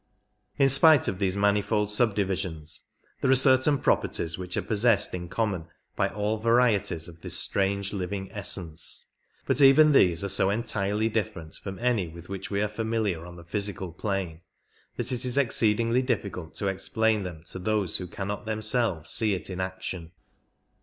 In 0.57 0.67
spite 0.67 1.07
of 1.07 1.19
these 1.19 1.37
manifold 1.37 1.91
subdivisions, 1.91 2.81
there 3.21 3.29
are 3.29 3.35
certain 3.35 3.77
properties 3.77 4.35
which 4.35 4.57
are 4.57 4.63
possessed 4.63 5.13
in 5.13 5.29
common 5.29 5.65
by 5.95 6.09
all 6.09 6.39
varieties 6.39 7.07
of 7.07 7.21
this 7.21 7.37
strange 7.37 7.93
living 7.93 8.27
essence; 8.31 9.05
but 9.45 9.61
even 9.61 9.91
these 9.91 10.23
are 10.23 10.27
so 10.29 10.49
entirely 10.49 11.07
different 11.07 11.53
from 11.53 11.77
any 11.77 12.07
with 12.07 12.29
which 12.29 12.49
we 12.49 12.63
are 12.63 12.67
familiar 12.67 13.27
on 13.27 13.35
the 13.35 13.43
physi 13.45 13.77
cal 13.77 13.91
plane 13.91 14.41
that 14.97 15.11
it 15.11 15.23
is 15.23 15.37
exceedingly 15.37 16.01
difficult 16.01 16.55
to 16.55 16.65
explain 16.65 17.21
them 17.21 17.43
to 17.51 17.59
those 17.59 17.97
who 17.97 18.07
cannot 18.07 18.47
themselves 18.47 19.11
see 19.11 19.35
it 19.35 19.51
in 19.51 19.59
action. 19.61 20.13